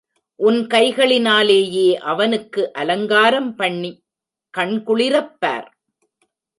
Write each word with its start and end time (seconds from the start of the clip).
உன் 0.39 0.67
கைகளினாலேயே 0.67 1.93
அவனுக்கு 1.93 2.73
அலங்காரம் 2.73 3.55
பண்ணிக் 3.55 4.03
கண்குளிரப்பார். 4.57 5.67